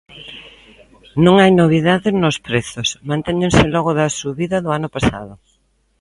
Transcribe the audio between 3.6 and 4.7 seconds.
logo da subida do